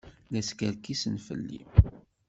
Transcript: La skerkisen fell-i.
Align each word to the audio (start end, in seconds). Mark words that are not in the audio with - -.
La 0.31 0.41
skerkisen 0.47 1.19
fell-i. 1.27 1.63